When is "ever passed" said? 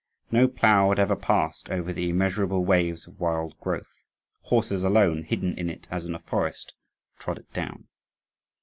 0.97-1.69